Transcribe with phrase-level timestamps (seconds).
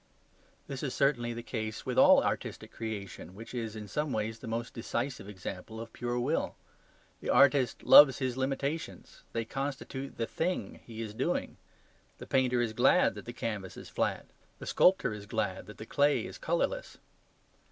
[0.65, 4.47] This is certainly the case with all artistic creation, which is in some ways the
[4.47, 6.55] most decisive example of pure will.
[7.19, 11.57] The artist loves his limitations: they constitute the THING he is doing.
[12.17, 14.25] The painter is glad that the canvas is flat.
[14.57, 16.97] The sculptor is glad that the clay is colourless.